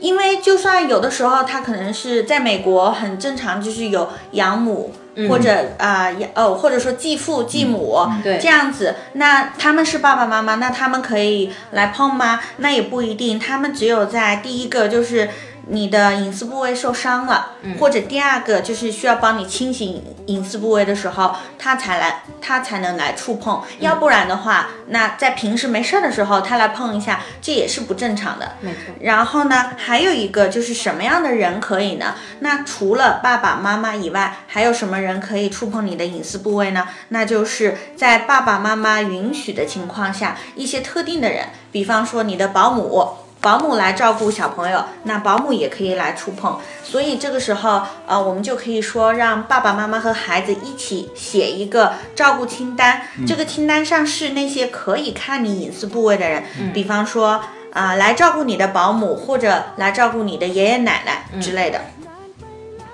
[0.00, 4.92] 因为就算有的时候他可能是在美国很正常，就是有养母。
[5.28, 12.40] 或者啊，哦，或者说继父继母，对这样子，那他们是爸爸妈妈，那他们可以来碰吗？
[12.58, 15.28] 那也不一定，他们只有在第一个就是。
[15.68, 28.52] 你的隐私部位受伤了，或者第二个就是需要帮你清洗隐私部位的时候，他才来，他才能来触碰，要不然的话，那在平时没事儿的时候，他来碰一下，这也是不正常的。
[28.60, 28.94] 没错。
[29.00, 32.14] 然后呢，还有一个就是什么样的人可以呢？
[32.40, 36.86] 那除了爸爸妈妈以外，还有什么人可以触碰你的隐私部位呢？
[37.08, 43.16] 那就是在爸爸妈妈允许的情况下，一些特定的人，比方说你的保姆。
[43.46, 53.02] 保姆来照顾小朋友，那保姆也可以来触碰，所以这个时候，呃，我们就可以说让爸爸妈妈和孩子一起写一个照顾清单。
[53.24, 56.42] 这个清单上是那些可以看你隐私部位的人，
[56.74, 57.40] 比方说
[57.72, 61.80] 啊、来照顾你的保姆或者来照顾你的爷爷奶奶之类的。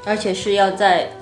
[0.05, 1.13] 而且是要在，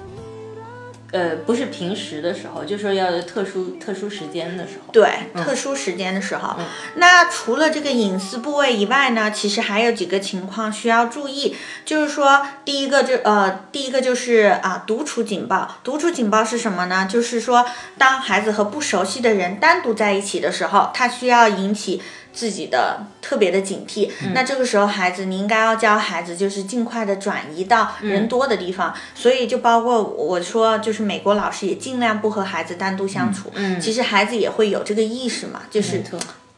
[1.13, 4.93] 呃，不是平时的时候，就说要有特殊特殊时间的时候。
[4.93, 6.57] 对，特殊时间的时候。
[6.95, 15.79] 那除了这个隐私部位以外呢，其实还有几个情况需要注意，就是说，第一个就呃，第一个就是啊，独处警报。
[15.83, 17.09] 独处警报是什么呢？
[17.11, 17.67] 就是说，
[17.99, 22.01] 当孩子和不熟悉的人单独在一起的时候，他需要引起。
[22.33, 28.95] 自己的特别的警惕，那这个时候孩子，你应该要教孩子，就是尽快的转移到人多的地方。
[29.15, 33.51] 所以就包括我说，就是美国老师也尽量不和孩子单独相处。
[33.55, 36.03] 嗯其实孩子也会有这个意识嘛，就是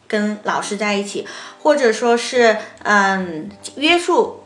[0.07, 1.27] 跟老师在一起，
[1.63, 4.42] 或者说是嗯约束。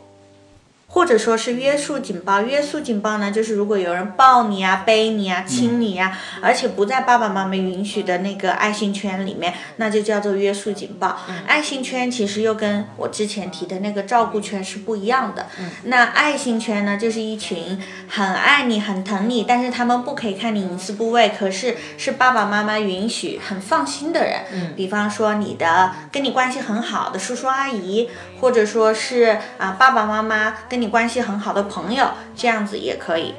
[0.97, 11.15] 或者说是约束警报，约束警报呢，就是如果有人抱你啊、背你啊、亲你啊，而且不在爸爸妈妈允许的那个爱心圈里面，那就叫做约束警报。
[11.45, 15.45] 爱心圈其实又跟我之前提的那个照顾圈是不一样的。
[15.83, 17.79] 那爱心圈呢，就是一群
[18.09, 24.39] 很爱你、很疼你，但是他们不可以看你隐私部位，可是是爸爸妈妈允许、很放心的人。
[24.51, 28.09] 嗯比方说你的跟你关系很好的叔叔阿姨，
[28.41, 33.33] 或者说是啊爸爸妈妈跟你关系很好的朋友，这样子也可以。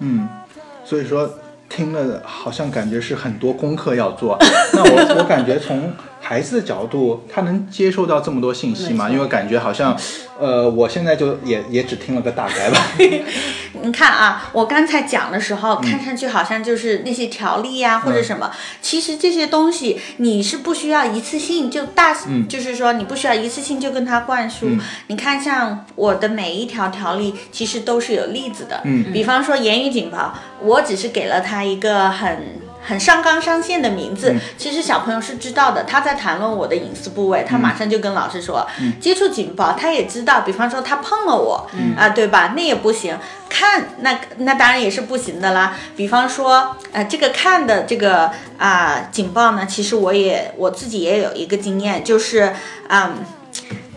[0.00, 0.28] 嗯，
[0.84, 4.36] 所以说听了好像感觉是很多功课要做。
[4.72, 5.92] 那我我感觉从
[6.28, 9.08] 孩子的角度，他能接受到这么多信息吗？
[9.08, 9.96] 因为感觉好像，
[10.40, 12.76] 呃，我现在就也也只听了个大概吧。
[13.82, 18.50] 你看啊，我刚才讲的时候，看上去好像就是那些条例呀、或者什么，
[18.82, 22.12] 其实这些东西你是不需要一次性就大，
[22.48, 24.66] 就是说你不需要一次性就跟他灌输。
[25.06, 28.80] 你看，像我的每一条条例，其实都是有例子的。
[28.82, 32.65] 嗯比方说言语警报，我只是给了他一个很。
[32.86, 35.84] 很上纲上线的名字，其实小朋友是知道的。
[35.84, 38.66] 他在谈论我的隐私部位，他马上就跟老师说、
[39.00, 40.42] 接触警报，他也知道。
[40.42, 42.54] 比方说他碰了我，啊，对吧？
[42.56, 43.18] 那也不行。
[43.48, 45.76] 看，那那当然也是不行的啦。
[45.96, 52.54] 比方说，呃，这个看的这个啊、警报呢，其实我也我自己也有一个经验，就是
[52.88, 53.16] 嗯。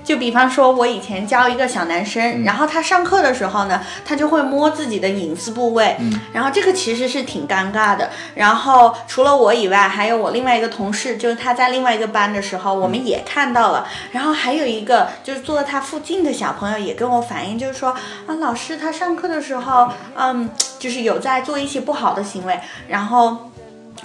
[0.09, 5.95] 就比方说，我以前教一个小男生，然后他上课的时候呢，他就会摸自己的隐私部位，
[6.33, 8.09] 然后这个其实是挺尴尬的。
[8.33, 13.87] 然后除了我以外，还有我另外一个同事，就是他在另外一个班的时候，我们也看到了。
[14.11, 17.91] 然后还有一个就是坐在他附近的小朋友也跟我反映，就是说
[18.25, 23.48] 啊，老师他上课的时候，嗯，就是有在做一些不好的行为，然后。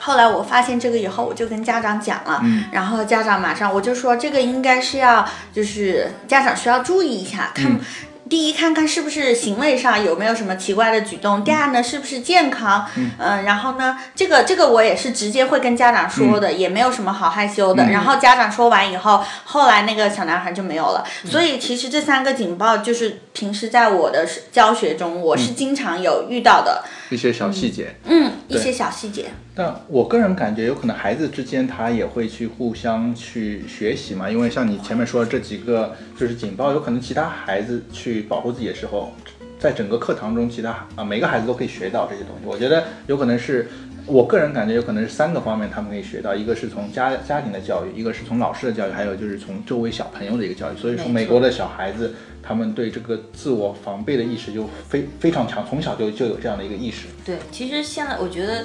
[0.01, 7.79] 后来我发现这个以后，我就跟家长讲了，然后家长马上我就说这个应该是要，就是家长需要注意一下，看。
[8.27, 12.87] 第一，看看是不是行为上有没有什么奇怪的举动；第二呢，是不是健康？
[13.19, 17.91] 嗯、然后呢，这个这个我也是直接会跟家长说的，也没有什么好害羞的。
[17.91, 21.05] 然后家长说完以后，后来那个小男孩就没有了。
[21.27, 27.95] 所以其实这三个警报就是平时在我的教学中，我是经常有遇到的，一些小细节。
[28.05, 29.27] 嗯，一些小细节。
[29.55, 39.12] 但我个人感觉，有可能孩子之间他也会去互相去学习嘛，因为像你前面说的这几个就是警报，有可能其他孩子去保护自己的时候，
[39.59, 42.47] 在整个课堂中，其他啊每个孩子都可以学到这些东西。
[42.47, 43.69] 我觉得有可能是
[44.07, 50.77] 我个人感觉有可能是三个方面他们可以学到，一个是从家家庭的教育，一个是从老师的教育，还有就是从周围小朋友的一个教育。
[50.77, 57.07] 所以说，美国的小孩子他们对这个自我防备的意识就非非常强，从小就就有这样的一个意识。
[57.25, 58.65] 对，其实现在我觉得，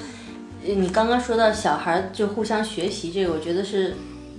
[0.62, 3.94] 你刚刚说到小孩就互相学习这个，我觉得是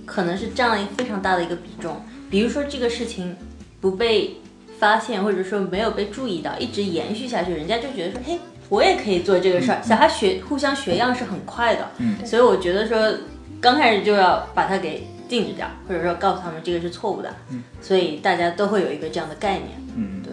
[0.06, 2.00] 可能是占了一个非常大的一个比重。
[2.30, 3.36] 比如说这个事情
[3.80, 4.36] 不被
[4.78, 8.38] 发现，或者说没有被注意到，一直延续下去，人家就觉得说，嘿，
[8.72, 9.78] 我也可以做这个事儿。
[9.82, 12.16] 小孩学互相学样是很快的，嗯。
[12.24, 12.98] 所以我觉得说
[13.60, 17.28] 刚开始就要把它给禁止掉，或者说告诉他们这个是错误的，
[17.82, 19.68] 所以大家都会有一个这样的概念。
[19.94, 20.32] 嗯，对，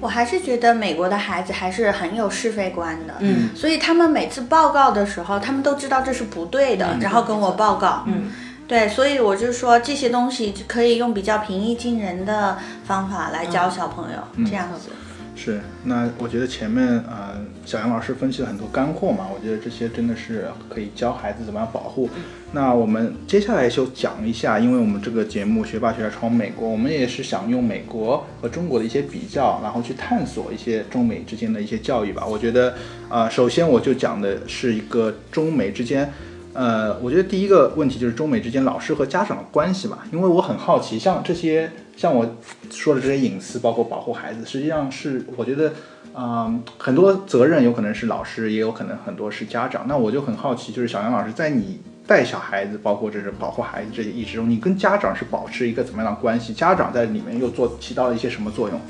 [0.00, 8.30] 我还是觉得美国的孩子还是很有是非观的，嗯，所以他们每次报告的时候，他们都知道这是不对的，然后跟我报告，嗯，
[8.68, 14.18] 对，所以我就说这些东西可以用比较平易近人的方法来教小朋友，
[14.48, 14.90] 这样子。
[15.36, 22.08] 是，那我觉得前面呃小杨老师分析了很多干货嘛，我觉得这些真的是可以教孩子怎么样保护。
[22.52, 32.24] 那我们接下来就讲一下，因为我们这个节目《学霸学渣闯美国》，我们也是想用美国和中国的一些比较，然后去探索一些中美之间的一些教育吧。
[32.24, 32.74] 我觉得，
[33.10, 36.10] 呃，首先我就讲的是一个中美之间。
[36.54, 42.36] 呃，我觉得第一个问题就是中美之间老师和家长的关系吧，因为我很好奇，像这些像我
[42.70, 45.72] 说的这些隐私，包括保护孩子，实际上是我觉得，
[46.14, 49.86] 嗯，很多责任有可能是老师，也有可能很多是家长。
[49.88, 56.54] 那我就很好奇，就是小杨老师在你带小孩子，包括这是保护孩子这些意识中，你跟家长是保持一个怎么样的关系？
[56.54, 58.80] 家长在里面又做起到了一些什么作用？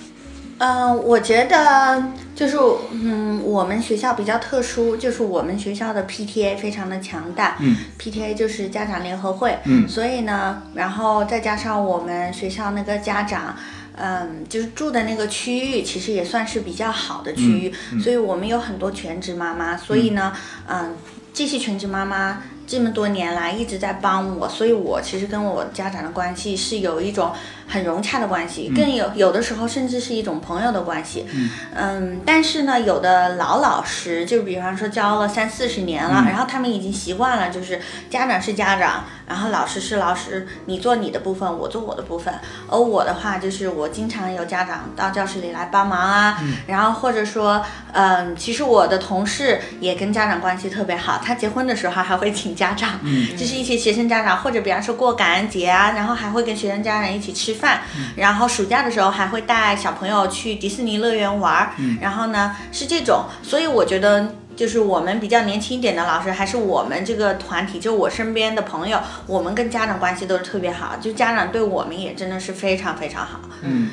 [0.59, 2.57] 嗯，我觉得就是，
[2.93, 9.89] 嗯，我们学校比较特殊，就是我们学校的 PTA 非常的强大，嗯，PTA 就是家长联合会，嗯。
[9.89, 13.57] 所以呢，然后再加上我们学校那个家长。
[13.97, 20.33] 嗯，就是住的那个区域，其实也算是比较好的区域，所以我们有很多全职妈妈，所以呢，
[20.67, 20.97] 嗯，
[21.33, 27.31] 这些全职妈妈这么多年来一直在帮我，所以我其实跟我家长的关系是有一种
[27.69, 31.27] 很融洽的关系，更有有的时候甚至是一种朋友的关系。
[31.75, 42.33] 嗯但是呢，有的老老师，就比方说教了三四十年了，然后他们已经习惯了，就是家长是家长，然后老师是老师，你做你的部分，我做我的部分。
[42.69, 53.01] 而我的话，就是我经常有家长到教室里来帮忙啊，然后或者说，嗯，其实我的同事也跟家长关系特别好，他结婚的时候还会请家长，
[53.37, 57.81] 就是一些学生家长，或者比方说过感恩节啊，然后还会跟学生家长一起吃饭，
[58.17, 61.71] 然后暑假的时候还会带小朋友去迪士尼乐园玩儿，
[62.03, 64.35] 然后呢是这种，所以我觉得。
[64.57, 73.41] 就是我们比较年轻一点的老师，还是我们这个团体，就我身边的朋友，我们跟家长关系都是特别好，就家长对我们也真的是非常非常好。
[73.63, 73.91] 嗯，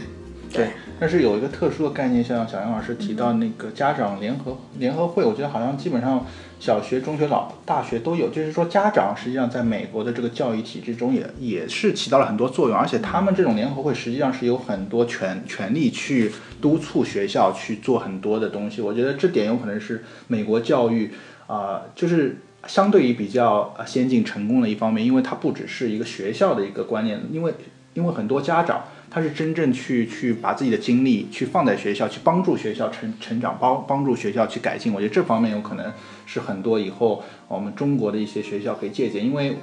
[0.53, 0.73] 对。
[0.99, 6.27] 但是有一个特殊的概念，像小杨老师提到那个家长联合联合会，我觉得好像基本上
[6.61, 8.29] 小学、中学、老大学都有。
[8.29, 16.31] 就是说，家长实际上在美国的这个教育体制中也也是起到了很多作用，而且他们这种联合会实际上是有很多权权力去
[16.61, 18.79] 督促学校去做很多的东西。
[18.79, 21.09] 我觉得这点有可能是美国教育
[21.47, 22.37] 啊、就是
[22.67, 27.53] 相对于比较先进成功的一方面，因为它不只是一个学校的一个观念，因为
[27.95, 28.83] 因为很多家长。
[29.11, 34.93] 他是真正去去把自己的精力去放在学校，去帮助学校成成长，帮帮助学校去改进。
[34.93, 35.91] 我觉得这方面有可能
[36.25, 39.57] 是很多以后我们中国的一些学校可以借鉴，因为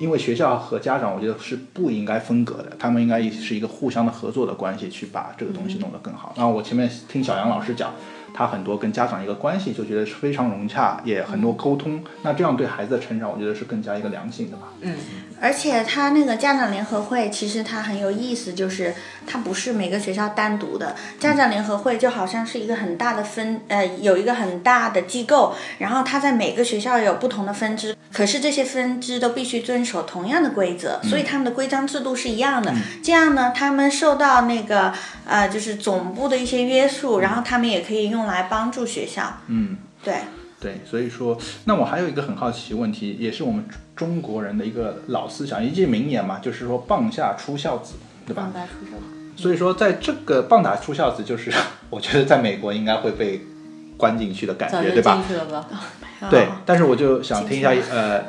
[0.00, 6.34] 因为学校和家长，我觉得是不应该分隔的，他们应该是一个互相的合作的关系，去把这个东西弄得更好。
[6.36, 7.92] 然后我前面听小杨老师讲。
[8.32, 12.00] 他很多跟家长一个关系，就觉得是非常融洽，也很多沟通。
[12.22, 14.68] 那这样对孩子的成长，我觉得是更加一个良性的吧。
[14.82, 14.94] 嗯，
[15.40, 18.94] 而且他那个家长联合会其实它很有意思，就是
[19.26, 32.74] 它不是每个学校单独的，家长联合会就好像是一个很大的分，呃，有一个很大的机构，然后它在每个学校有不同的分支，可是这些分支都必须遵守同样的规则，所以他们的规章制度是一样的。
[33.02, 34.92] 这样呢，他们受到那个
[35.26, 39.38] 呃，就是总部的一些约束，然后他们也可以用来帮助学校。
[39.46, 40.14] 嗯，对。
[40.60, 43.64] 对，所以说，那我还有一个很好奇问题，也是我们
[43.96, 47.94] 中国人的一个老思想，一句名言嘛，就是说“棒下出孝子”，
[48.26, 48.50] 对吧？
[48.52, 49.04] 棒下出孝子。
[49.36, 51.50] 所以说，在这个“棒打出孝子”，就是
[51.88, 53.40] 我觉得在美国应该会被
[53.96, 55.14] 关进去的感觉，对吧？
[55.16, 55.66] 进去了吧？
[56.30, 58.24] 对，但是我就想听一下，呃，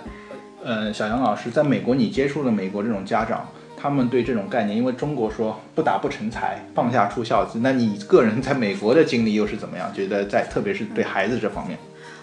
[0.63, 9.93] 呃，小杨老师，在美国你接触了美国这种家长，他们对这种概念，因为中国说不打不成才，棒下出孝子，那你个人在美国的经历又是怎么样？
[9.93, 11.77] 觉得在特别是对孩子这方面？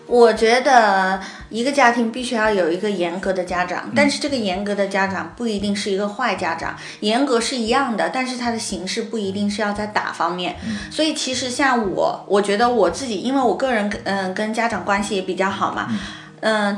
[0.09, 10.56] 我觉得一个家庭必须要有一个严格的家长，但是这个严格的家长不一定是一个坏家长，严格是一样的，但是他的形式不一定是要在打方面。
[10.90, 15.88] 所以其实像我，我觉得我自己，因为我个人嗯跟家长关系也比较好嘛。
[15.90, 15.98] 嗯，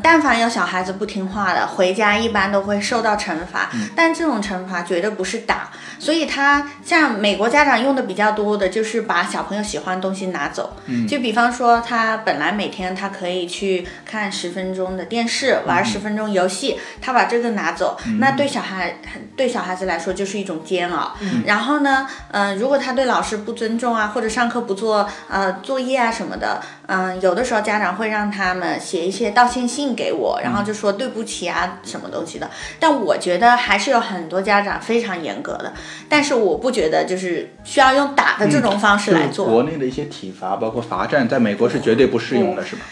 [0.02, 10.76] 但凡有小孩子不听话的，回家一般都会受到惩罚，但这种惩罚绝对不是打，所以他像美国家长用的比较多的就是把小朋友喜欢的东西拿走，
[11.08, 18.96] 就比方说他本来每天他可以去看十分钟的电视，玩十分钟游戏，他把这个拿走，那对小孩
[19.36, 21.14] 对小孩子来说就是一种煎熬。
[21.44, 32.48] 然后呢，嗯、如果他对老师不尊重啊，或者上课不做呃作业啊什么的，嗯、有的时候家长会让他们写一些到歉信给我，然后就说对不起啊什么东西的。
[32.78, 35.74] 但我觉得还是有很多家长非常严格的，
[36.08, 39.46] 但是我不觉得就是需要用打的这种方式来做。
[39.46, 42.82] 国内的一些体罚，包括罚站，在美国是绝对不适用的，是吧？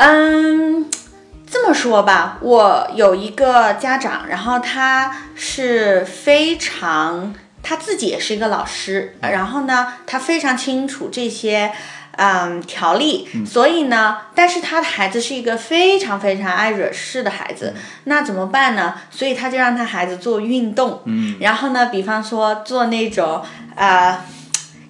[0.00, 0.88] 嗯，
[1.46, 11.72] 这么说吧，我有一个家长，然后他是非常，他自己也是一个老师，然后呢，他非常清楚这些
[12.18, 18.94] 嗯条例，所以呢，但是他的孩子是一个非常非常爱惹事的孩子，那怎么办呢？
[19.10, 23.42] 所以他就让他孩子做运动，嗯，然后呢，比方说做那种
[23.76, 24.24] 啊。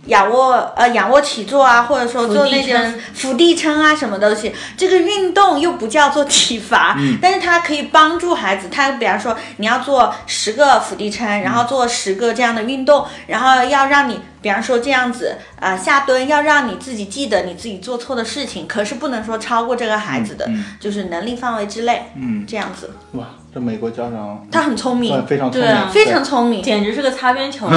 [0.07, 8.69] 仰卧呃仰卧起坐啊，或者说做那种俯地撑啊，什么东西，这个运动又不叫做体罚，但是它可以帮助孩子。
[8.71, 22.91] 他比方说你要做十个俯地撑，然后做十个这样的运动，然后要让你，比方说这样子啊下蹲，要让你自己记得你自己做错的事情，可是不能说超过这个孩子的就是能力范围之内，嗯，这样子。
[23.13, 27.69] 哇，这美国家长他很聪明，非常聪明，非常聪明，简直是个擦边球。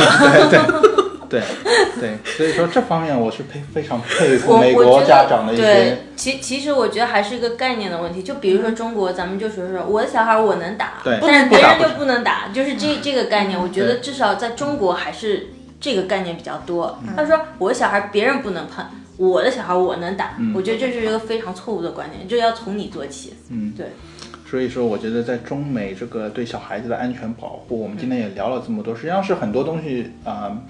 [1.32, 1.42] 对
[1.98, 5.64] 对，所以说这方面我是佩非常佩服美国家长的一些。
[5.64, 8.22] 对，其其实我觉得还是一个概念的问题。
[8.22, 13.58] 就比如说中国，咱们就说说我的小孩我能打，但是别人就不能打，就是这这个概念。
[13.58, 15.48] 我觉得至少在中国还是
[15.82, 16.98] 这个概念比较多。
[17.18, 18.86] 他说我的小孩别人不能碰，
[19.18, 20.38] 我的小孩我能打。
[20.56, 23.34] 我觉得这是一个非常错误的观念，就要从你做起。
[23.50, 23.88] 嗯，对。
[24.50, 30.62] 所以说，我觉得在中美这个对小孩子的安全保护，我们今天也聊了这么多，实际上是很多东西啊。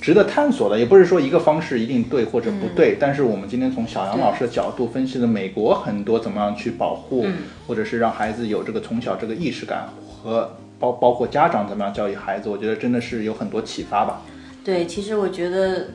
[0.00, 7.24] 值得探索的，也不是说一个方式一定对或者不对，但是我们今天从小杨老师的角度分析了美国很多怎么样去保护，
[7.68, 9.88] 或者是让孩子有这个从小这个意识感
[10.20, 14.22] 和包包括家长怎么样教育孩子，我觉得真的是有很多启发吧。
[14.64, 15.88] 对，其实我觉得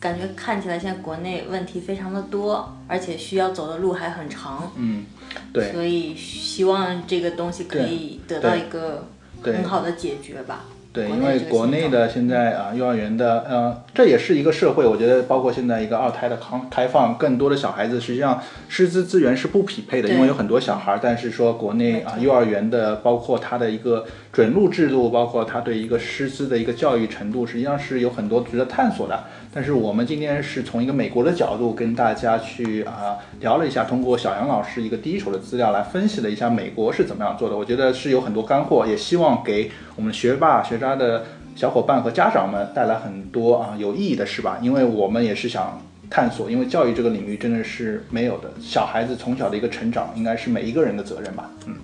[0.00, 4.72] 感觉看起来现在国内问题非常的多，而且需要走的路还很长。
[4.76, 5.04] 嗯，
[5.52, 5.70] 对。
[5.72, 9.06] 所以希望这个东西可以得到一个
[9.42, 10.64] 很好的解决吧。
[10.92, 29.22] 对，因为国内的现在啊，幼儿园的，呃，这也是一个社会，我觉得包括现在一个二胎的康开放，更多的小孩子实际上师资资源是不匹配的，因为有很多小孩，但是说国内啊，幼儿园的包括他的一个准入制度，包括他对一个师资的一个教育程度，实际上是有很多值得探索的。
[29.52, 37.56] 但是我们今天是从一个美国的角度跟大家去啊聊了一下，通过小杨老师一个第一手的资料来分析了一下美国是怎么样做的。
[37.56, 44.58] 我觉得是有很多干货，也希望给我们学霸学渣的小伙伴和家长们带来很多啊有意义的事吧。
[44.60, 45.80] 因为我们也是想
[46.10, 51.48] 探索，因为教育这个领域真的是没有的，小孩子从小的一个成长应该是每一个人的责任吧。
[51.68, 51.76] 嗯。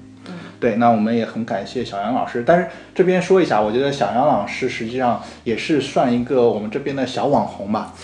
[0.61, 2.45] 对，那我们也很感谢小杨老师。
[2.47, 7.95] 但是这边说一下，我觉得小杨老师实际上也是算一个我们这边的小网红吧。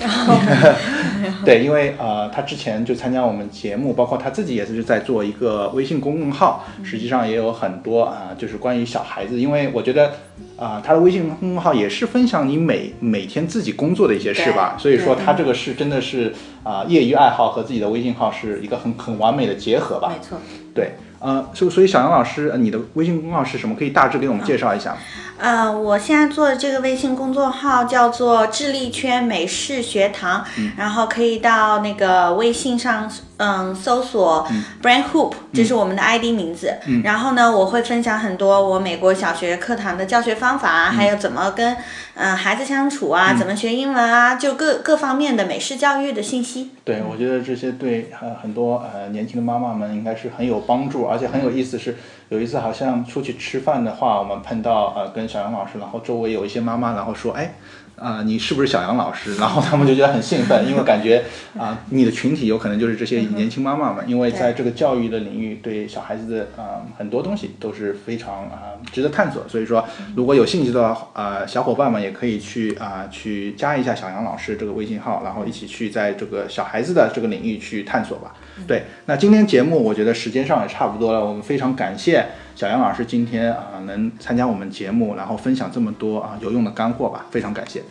[1.44, 9.38] 对，因为呃，他之前就参加我们节目，包括他自己也是在做一个微信公众号，实际上也有很多啊，就是关于小孩子。
[9.38, 10.12] 因为我觉得
[10.57, 14.76] 啊，他的微信公众号也是分享你每每天自己工作的一些事吧。
[14.78, 16.32] 所以说他这个是真的是
[16.62, 20.09] 啊，业余爱好和自己的微信号是一个很很完美的结合吧。
[20.09, 20.38] 没错。
[20.74, 20.92] 对。
[21.26, 23.74] 呃，所所以小杨老师，你的微信公号是什么？
[23.74, 24.98] 可以大致给我们介绍一下吗。
[25.38, 30.44] 呃，我现在做的这个微信公众号叫做智力圈美式学堂，
[30.78, 34.48] 然后可以到那个微信上，嗯，搜索
[34.80, 36.72] Brain Hoop，这是我们的 ID 名字。
[37.02, 41.76] 然后呢，我会分享很多我美国小学课堂的教学方法啊，还有怎么跟
[42.14, 46.70] 嗯孩子相处啊，怎么学英文啊，就各各方面的美式教育的信息。
[46.82, 51.78] 对，我觉得这些对呃很多呃年轻的妈妈们应该是很有帮助，而且很有意思。
[51.78, 51.96] 是
[52.28, 57.54] 有一次好像出去吃饭的话，我们碰到呃跟小杨老师，然后周围有一些妈妈，然后说，哎。
[57.96, 59.36] 啊，你是不是小杨老师？
[59.36, 61.24] 然后他们就觉得很兴奋，因为感觉
[61.58, 69.48] 啊，你的群体有可能就是这些年轻妈妈们，因为在这个教育的领域，对小孩子的啊很多东西都是非常啊值得探索。
[69.48, 69.82] 所以说，
[70.14, 78.34] 如果有兴趣的啊小伙伴们，也可以去啊去加一下小杨老师这个微信号，然后一起去在这个小孩子的这个领域去探索吧。
[78.66, 82.24] 对，那今天节目我觉得时间上也差不多了，我们非常感谢。
[82.54, 87.82] 小杨老师今天啊能参加我们节目，然后分享这么多啊有用的干货吧，非常感谢。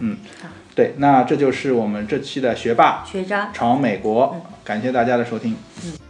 [0.00, 5.56] 嗯，好，对，那这就是我们这期的学霸学渣闯美国，感谢大家的收听。
[5.84, 6.07] 嗯。